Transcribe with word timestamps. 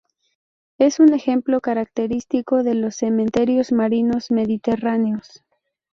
Es 0.79 0.99
un 0.99 1.13
ejemplo 1.13 1.61
característico 1.61 2.63
de 2.63 2.73
los 2.73 2.95
cementerios 2.95 3.71
marinos 3.71 4.31
mediterráneos. 4.31 5.43